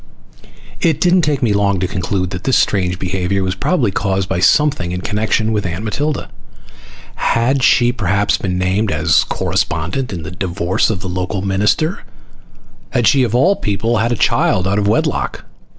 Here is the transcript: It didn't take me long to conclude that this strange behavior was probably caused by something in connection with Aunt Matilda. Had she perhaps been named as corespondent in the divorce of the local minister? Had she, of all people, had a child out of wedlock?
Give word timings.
It 0.81 0.99
didn't 0.99 1.21
take 1.21 1.43
me 1.43 1.53
long 1.53 1.79
to 1.79 1.87
conclude 1.87 2.31
that 2.31 2.45
this 2.45 2.57
strange 2.57 2.97
behavior 2.97 3.43
was 3.43 3.53
probably 3.53 3.91
caused 3.91 4.27
by 4.27 4.39
something 4.39 4.91
in 4.93 5.01
connection 5.01 5.51
with 5.51 5.63
Aunt 5.63 5.83
Matilda. 5.83 6.31
Had 7.13 7.61
she 7.61 7.91
perhaps 7.91 8.35
been 8.35 8.57
named 8.57 8.91
as 8.91 9.23
corespondent 9.25 10.11
in 10.11 10.23
the 10.23 10.31
divorce 10.31 10.89
of 10.89 11.01
the 11.01 11.07
local 11.07 11.43
minister? 11.43 11.99
Had 12.89 13.05
she, 13.07 13.21
of 13.21 13.35
all 13.35 13.55
people, 13.55 13.97
had 13.97 14.11
a 14.11 14.15
child 14.15 14.67
out 14.67 14.79
of 14.79 14.87
wedlock? 14.87 15.45